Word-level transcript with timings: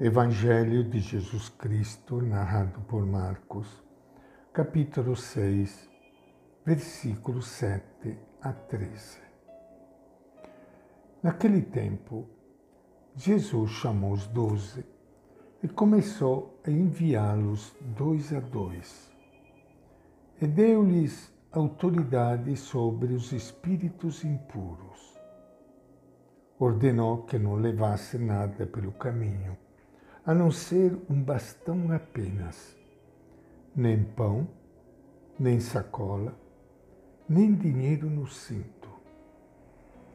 Evangelho 0.00 0.84
de 0.84 1.00
Jesus 1.00 1.48
Cristo, 1.48 2.22
narrado 2.22 2.80
por 2.82 3.04
Marcos, 3.04 3.82
capítulo 4.52 5.16
6, 5.16 5.90
versículos 6.64 7.48
7 7.48 8.16
a 8.40 8.52
13. 8.52 9.18
Naquele 11.20 11.62
tempo, 11.62 12.28
Jesus 13.16 13.72
chamou 13.72 14.12
os 14.12 14.28
doze 14.28 14.86
e 15.64 15.66
começou 15.66 16.60
a 16.64 16.70
enviá-los 16.70 17.74
dois 17.96 18.32
a 18.32 18.38
dois. 18.38 19.12
E 20.40 20.46
deu-lhes 20.46 21.34
autoridade 21.50 22.56
sobre 22.56 23.14
os 23.14 23.32
espíritos 23.32 24.22
impuros. 24.22 25.18
Ordenou 26.56 27.24
que 27.24 27.36
não 27.36 27.56
levasse 27.56 28.16
nada 28.16 28.64
pelo 28.64 28.92
caminho 28.92 29.58
a 30.28 30.34
não 30.34 30.50
ser 30.50 30.94
um 31.08 31.22
bastão 31.22 31.90
apenas, 31.90 32.76
nem 33.74 34.04
pão, 34.04 34.46
nem 35.40 35.58
sacola, 35.58 36.38
nem 37.26 37.54
dinheiro 37.54 38.10
no 38.10 38.26
cinto, 38.26 38.90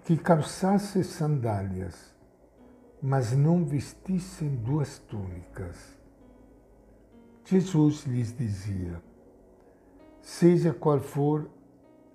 que 0.03 0.15
calçasse 0.15 1.03
sandálias, 1.03 2.13
mas 3.01 3.35
não 3.35 3.65
vestissem 3.65 4.55
duas 4.57 4.99
túnicas. 4.99 5.97
Jesus 7.43 8.03
lhes 8.05 8.37
dizia: 8.37 9.01
Seja 10.21 10.71
qual 10.75 10.99
for 10.99 11.49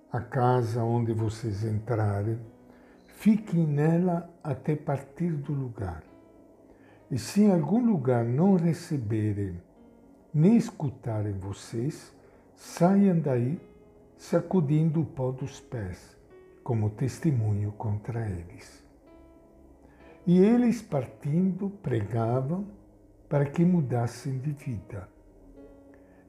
a 0.09 0.21
casa 0.21 0.85
onde 0.85 1.11
vocês 1.11 1.65
entrarem, 1.65 2.39
fiquem 3.07 3.67
nela 3.67 4.33
até 4.41 4.73
partir 4.73 5.33
do 5.33 5.51
lugar. 5.51 6.08
E 7.11 7.17
se 7.17 7.41
em 7.41 7.51
algum 7.51 7.83
lugar 7.83 8.23
não 8.23 8.55
receberem 8.55 9.59
nem 10.33 10.55
escutarem 10.57 11.33
vocês, 11.33 12.13
saiam 12.55 13.19
daí 13.19 13.59
sacudindo 14.15 15.01
o 15.01 15.05
pó 15.05 15.31
dos 15.31 15.59
pés, 15.59 16.15
como 16.63 16.89
testemunho 16.91 17.71
contra 17.71 18.29
eles. 18.29 18.83
E 20.27 20.37
eles, 20.37 20.81
partindo, 20.81 21.69
pregavam 21.81 22.67
para 23.27 23.45
que 23.45 23.65
mudassem 23.65 24.37
de 24.37 24.51
vida. 24.51 25.09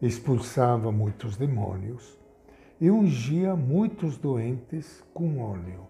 Expulsava 0.00 0.90
muitos 0.90 1.36
demônios 1.36 2.18
e 2.80 2.90
ungia 2.90 3.54
muitos 3.54 4.16
doentes 4.16 5.04
com 5.12 5.40
óleo 5.40 5.86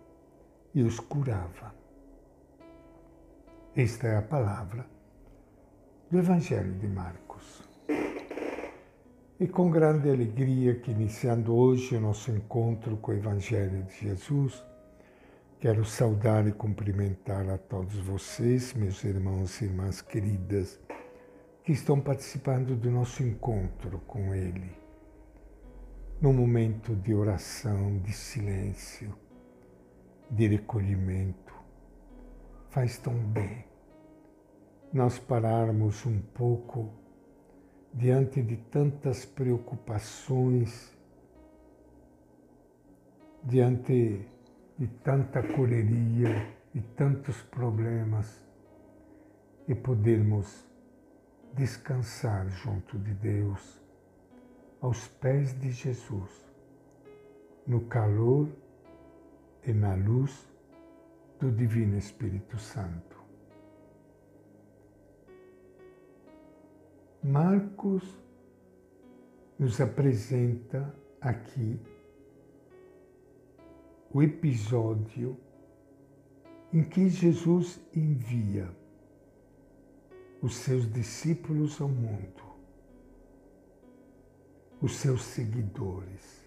e 0.75 0.83
os 0.83 0.99
curava. 0.99 1.80
Esta 3.77 4.09
é 4.09 4.17
a 4.17 4.23
palavra 4.23 4.85
do 6.11 6.19
Evangelho 6.19 6.75
de 6.75 6.89
Marcos. 6.89 7.63
E 9.39 9.47
com 9.47 9.71
grande 9.71 10.11
alegria 10.11 10.75
que 10.75 10.91
iniciando 10.91 11.55
hoje 11.55 11.95
o 11.95 12.01
nosso 12.01 12.33
encontro 12.33 12.97
com 12.97 13.13
o 13.13 13.15
Evangelho 13.15 13.85
de 13.85 14.09
Jesus, 14.09 14.61
quero 15.61 15.85
saudar 15.85 16.49
e 16.49 16.53
cumprimentar 16.53 17.49
a 17.49 17.57
todos 17.57 17.95
vocês, 17.99 18.75
meus 18.75 19.05
irmãos 19.05 19.61
e 19.61 19.67
irmãs 19.67 20.03
queridas, 20.03 20.81
que 21.63 21.71
estão 21.71 22.01
participando 22.01 22.75
do 22.75 22.91
nosso 22.91 23.23
encontro 23.23 24.01
com 24.01 24.35
Ele, 24.35 24.77
num 26.21 26.33
momento 26.33 26.97
de 26.97 27.15
oração, 27.15 28.01
de 28.01 28.13
silêncio, 28.13 29.15
de 30.29 30.49
recolhimento, 30.49 31.60
faz 32.71 32.99
tão 32.99 33.15
bem 33.15 33.65
nós 34.93 35.19
pararmos 35.19 36.05
um 36.05 36.21
pouco 36.21 36.91
diante 37.95 38.43
de 38.43 38.57
tantas 38.57 39.25
preocupações, 39.25 40.93
diante 43.45 44.27
de 44.77 44.87
tanta 45.03 45.43
correria 45.43 46.49
e 46.75 46.81
tantos 46.81 47.41
problemas 47.43 48.45
e 49.69 49.75
podermos 49.75 50.67
descansar 51.55 52.49
junto 52.49 52.99
de 52.99 53.15
Deus, 53.15 53.81
aos 54.81 55.07
pés 55.07 55.59
de 55.61 55.71
Jesus, 55.71 56.31
no 57.67 57.83
calor 57.83 58.49
e 59.65 59.73
na 59.73 59.95
luz 59.95 60.50
do 61.41 61.51
Divino 61.51 61.97
Espírito 61.97 62.59
Santo. 62.59 63.17
Marcos 67.23 68.03
nos 69.59 69.81
apresenta 69.81 70.95
aqui 71.21 71.81
o 74.13 74.23
episódio 74.23 75.39
em 76.73 76.85
que 76.85 77.09
Jesus 77.09 77.81
envia 77.95 78.71
os 80.43 80.57
seus 80.57 80.91
discípulos 80.91 81.81
ao 81.81 81.89
mundo, 81.89 82.43
os 84.81 84.93
seus 84.97 85.23
seguidores. 85.23 86.41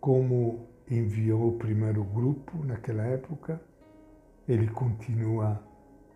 Como 0.00 0.68
enviou 0.90 1.48
o 1.48 1.58
primeiro 1.58 2.02
grupo 2.02 2.64
naquela 2.64 3.04
época, 3.04 3.62
ele 4.48 4.68
continua 4.68 5.62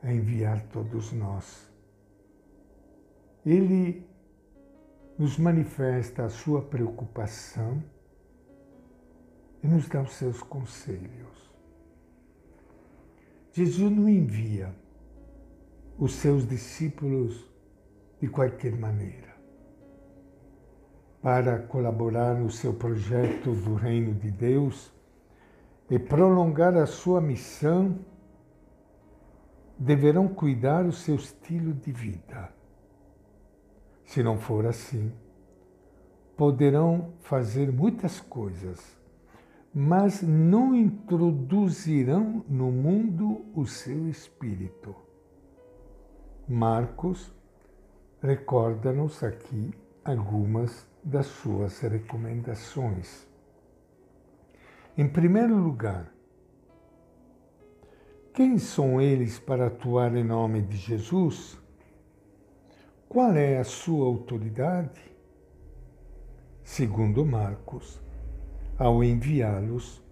a 0.02 0.12
enviar 0.12 0.62
todos 0.68 1.12
nós. 1.12 1.70
Ele 3.46 4.06
nos 5.18 5.38
manifesta 5.38 6.24
a 6.24 6.28
sua 6.28 6.60
preocupação 6.62 7.82
e 9.62 9.68
nos 9.68 9.88
dá 9.88 10.02
os 10.02 10.12
seus 10.14 10.42
conselhos. 10.42 11.52
Jesus 13.52 13.92
não 13.92 14.08
envia 14.08 14.74
os 15.96 16.14
seus 16.14 16.48
discípulos 16.48 17.48
de 18.20 18.26
qualquer 18.26 18.72
maneira 18.72 19.33
para 21.24 21.58
colaborar 21.58 22.34
no 22.34 22.50
seu 22.50 22.74
projeto 22.74 23.54
do 23.54 23.74
Reino 23.76 24.12
de 24.12 24.30
Deus 24.30 24.92
e 25.88 25.98
prolongar 25.98 26.76
a 26.76 26.84
sua 26.84 27.18
missão, 27.18 27.98
deverão 29.78 30.28
cuidar 30.28 30.84
o 30.84 30.92
seu 30.92 31.14
estilo 31.14 31.72
de 31.72 31.90
vida. 31.92 32.52
Se 34.04 34.22
não 34.22 34.36
for 34.36 34.66
assim, 34.66 35.14
poderão 36.36 37.14
fazer 37.22 37.72
muitas 37.72 38.20
coisas, 38.20 38.78
mas 39.72 40.20
não 40.20 40.74
introduzirão 40.74 42.44
no 42.46 42.70
mundo 42.70 43.46
o 43.54 43.64
seu 43.64 44.10
espírito. 44.10 44.94
Marcos 46.46 47.32
recorda-nos 48.20 49.22
aqui 49.24 49.72
algumas 50.04 50.86
das 51.02 51.26
suas 51.26 51.80
recomendações. 51.80 53.26
Em 54.98 55.08
primeiro 55.08 55.56
lugar, 55.56 56.12
quem 58.34 58.58
são 58.58 59.00
eles 59.00 59.38
para 59.38 59.68
atuar 59.68 60.14
em 60.14 60.22
nome 60.22 60.60
de 60.60 60.76
Jesus? 60.76 61.58
Qual 63.08 63.32
é 63.32 63.58
a 63.58 63.64
sua 63.64 64.06
autoridade? 64.06 65.00
Segundo 66.62 67.24
Marcos, 67.24 68.00
ao 68.76 69.02
enviá-los, 69.02 70.02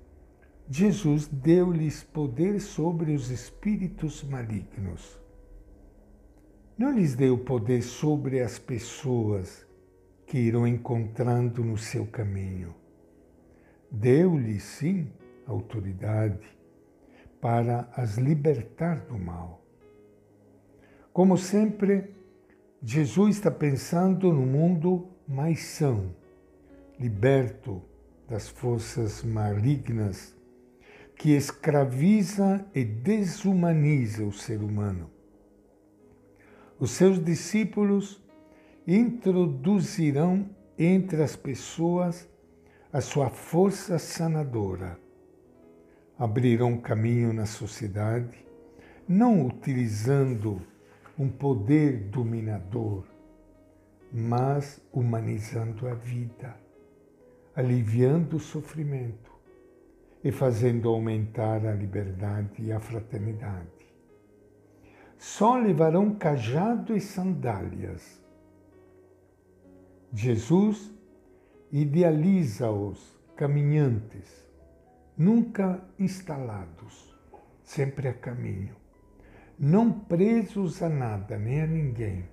Jesus 0.70 1.26
deu-lhes 1.26 2.02
poder 2.02 2.60
sobre 2.60 3.12
os 3.12 3.30
espíritos 3.30 4.22
malignos. 4.22 5.20
Não 6.78 6.92
lhes 6.92 7.14
deu 7.14 7.36
poder 7.36 7.82
sobre 7.82 8.40
as 8.40 8.58
pessoas 8.58 9.66
que 10.32 10.38
irão 10.38 10.66
encontrando 10.66 11.62
no 11.62 11.76
seu 11.76 12.06
caminho. 12.06 12.74
Deu-lhe, 13.90 14.58
sim, 14.60 15.12
autoridade 15.46 16.56
para 17.38 17.86
as 17.94 18.16
libertar 18.16 19.00
do 19.04 19.18
mal. 19.18 19.62
Como 21.12 21.36
sempre, 21.36 22.14
Jesus 22.82 23.36
está 23.36 23.50
pensando 23.50 24.32
no 24.32 24.46
mundo 24.46 25.06
mais 25.28 25.64
são, 25.64 26.16
liberto 26.98 27.82
das 28.26 28.48
forças 28.48 29.22
malignas 29.22 30.34
que 31.14 31.32
escraviza 31.32 32.64
e 32.74 32.82
desumaniza 32.86 34.24
o 34.24 34.32
ser 34.32 34.62
humano. 34.62 35.10
Os 36.80 36.92
seus 36.92 37.22
discípulos 37.22 38.21
introduzirão 38.86 40.48
entre 40.78 41.22
as 41.22 41.36
pessoas 41.36 42.28
a 42.92 43.00
sua 43.00 43.30
força 43.30 43.98
sanadora. 43.98 44.98
Abrirão 46.18 46.76
caminho 46.76 47.32
na 47.32 47.46
sociedade, 47.46 48.44
não 49.08 49.46
utilizando 49.46 50.60
um 51.18 51.28
poder 51.28 52.08
dominador, 52.10 53.04
mas 54.12 54.80
humanizando 54.92 55.88
a 55.88 55.94
vida, 55.94 56.54
aliviando 57.56 58.36
o 58.36 58.40
sofrimento 58.40 59.32
e 60.22 60.30
fazendo 60.30 60.88
aumentar 60.88 61.66
a 61.66 61.72
liberdade 61.72 62.62
e 62.62 62.72
a 62.72 62.78
fraternidade. 62.78 63.68
Só 65.18 65.56
levarão 65.56 66.14
cajado 66.14 66.96
e 66.96 67.00
sandálias. 67.00 68.21
Jesus 70.12 70.92
idealiza 71.70 72.70
os 72.70 73.18
caminhantes, 73.36 74.46
nunca 75.16 75.82
instalados, 75.98 77.14
sempre 77.62 78.08
a 78.08 78.14
caminho 78.14 78.82
não 79.58 79.92
presos 79.92 80.82
a 80.82 80.88
nada 80.88 81.38
nem 81.38 81.62
a 81.62 81.66
ninguém, 81.68 82.24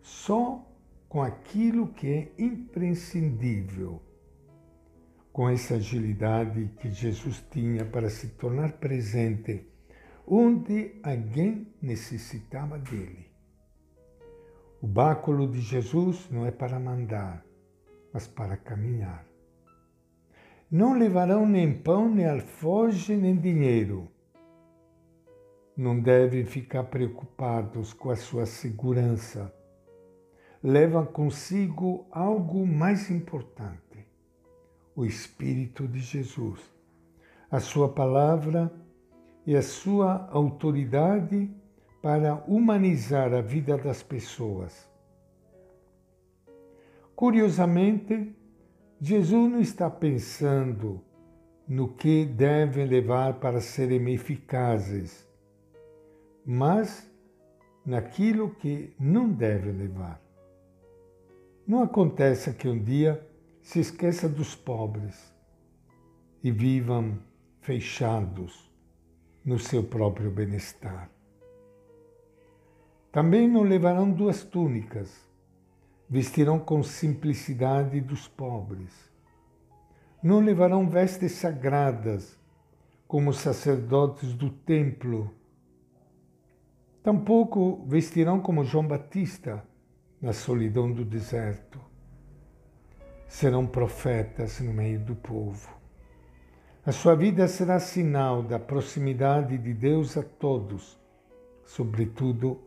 só 0.00 0.64
com 1.08 1.20
aquilo 1.20 1.88
que 1.88 2.08
é 2.08 2.32
imprescindível, 2.38 4.00
com 5.32 5.48
essa 5.48 5.74
agilidade 5.74 6.70
que 6.80 6.88
Jesus 6.90 7.44
tinha 7.50 7.84
para 7.84 8.08
se 8.08 8.28
tornar 8.28 8.74
presente 8.74 9.66
onde 10.24 10.94
alguém 11.02 11.66
necessitava 11.82 12.78
dele. 12.78 13.25
O 14.86 14.88
báculo 14.88 15.50
de 15.50 15.60
Jesus 15.60 16.30
não 16.30 16.46
é 16.46 16.52
para 16.52 16.78
mandar, 16.78 17.44
mas 18.12 18.28
para 18.28 18.56
caminhar. 18.56 19.26
Não 20.70 20.96
levarão 20.96 21.44
nem 21.44 21.76
pão, 21.76 22.08
nem 22.08 22.24
alfoge, 22.24 23.16
nem 23.16 23.34
dinheiro 23.34 24.08
não 25.76 25.98
devem 25.98 26.44
ficar 26.44 26.84
preocupados 26.84 27.92
com 27.92 28.10
a 28.10 28.16
sua 28.16 28.46
segurança. 28.46 29.52
Leva 30.62 31.04
consigo 31.04 32.06
algo 32.12 32.64
mais 32.64 33.10
importante: 33.10 34.06
o 34.94 35.04
Espírito 35.04 35.88
de 35.88 35.98
Jesus, 35.98 36.60
a 37.50 37.58
sua 37.58 37.88
palavra 37.88 38.72
e 39.44 39.56
a 39.56 39.62
sua 39.62 40.28
autoridade 40.30 41.50
para 42.06 42.36
humanizar 42.46 43.34
a 43.34 43.40
vida 43.40 43.76
das 43.76 44.00
pessoas. 44.00 44.88
Curiosamente, 47.16 48.32
Jesus 49.00 49.50
não 49.50 49.60
está 49.60 49.90
pensando 49.90 51.02
no 51.66 51.88
que 51.88 52.24
devem 52.24 52.86
levar 52.86 53.40
para 53.40 53.60
serem 53.60 54.08
eficazes 54.14 55.26
mas 56.44 57.10
naquilo 57.84 58.54
que 58.54 58.94
não 59.00 59.28
deve 59.28 59.72
levar. 59.72 60.22
Não 61.66 61.82
aconteça 61.82 62.52
que 62.52 62.68
um 62.68 62.80
dia 62.80 63.20
se 63.60 63.80
esqueça 63.80 64.28
dos 64.28 64.54
pobres 64.54 65.34
e 66.40 66.52
vivam 66.52 67.18
fechados 67.62 68.72
no 69.44 69.58
seu 69.58 69.82
próprio 69.82 70.30
bem-estar. 70.30 71.15
Também 73.16 73.48
não 73.48 73.62
levarão 73.62 74.12
duas 74.12 74.44
túnicas, 74.44 75.10
vestirão 76.06 76.58
com 76.58 76.82
simplicidade 76.82 77.98
dos 77.98 78.28
pobres. 78.28 78.92
Não 80.22 80.38
levarão 80.38 80.86
vestes 80.86 81.32
sagradas, 81.32 82.38
como 83.08 83.30
os 83.30 83.38
sacerdotes 83.38 84.34
do 84.34 84.50
templo 84.50 85.34
Tampouco 87.02 87.86
vestirão 87.88 88.38
como 88.38 88.62
João 88.64 88.86
Batista 88.86 89.64
na 90.20 90.34
solidão 90.34 90.92
do 90.92 91.02
deserto. 91.02 91.80
Serão 93.26 93.66
profetas 93.66 94.60
no 94.60 94.74
meio 94.74 95.00
do 95.00 95.16
povo. 95.16 95.70
A 96.84 96.92
sua 96.92 97.14
vida 97.14 97.48
será 97.48 97.80
sinal 97.80 98.42
da 98.42 98.58
proximidade 98.58 99.56
de 99.56 99.72
Deus 99.72 100.18
a 100.18 100.22
todos, 100.22 101.00
sobretudo 101.64 102.60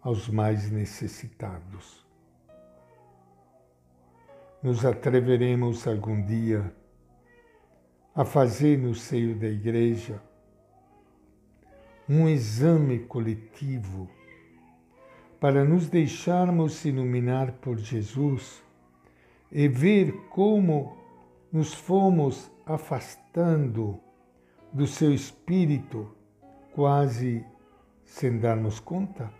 aos 0.00 0.28
mais 0.28 0.70
necessitados. 0.70 2.06
Nos 4.62 4.84
atreveremos 4.84 5.86
algum 5.86 6.24
dia 6.24 6.74
a 8.14 8.24
fazer 8.24 8.78
no 8.78 8.94
seio 8.94 9.38
da 9.38 9.46
igreja 9.46 10.20
um 12.08 12.28
exame 12.28 13.00
coletivo 13.00 14.08
para 15.38 15.64
nos 15.64 15.88
deixarmos 15.88 16.84
iluminar 16.84 17.52
por 17.60 17.76
Jesus 17.78 18.62
e 19.52 19.68
ver 19.68 20.12
como 20.30 20.96
nos 21.52 21.72
fomos 21.74 22.50
afastando 22.66 24.00
do 24.72 24.86
seu 24.86 25.12
espírito 25.12 26.10
quase 26.72 27.44
sem 28.04 28.38
darmos 28.38 28.80
conta? 28.80 29.37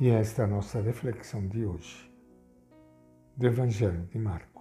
E 0.00 0.10
esta 0.10 0.42
é 0.42 0.44
a 0.44 0.48
nossa 0.48 0.80
reflexão 0.80 1.48
de 1.48 1.66
hoje, 1.66 2.08
do 3.36 3.46
Evangelho 3.48 4.06
de 4.06 4.16
Marcos. 4.16 4.57